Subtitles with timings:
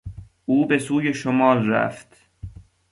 [0.45, 2.17] او به سوی شمال رفت.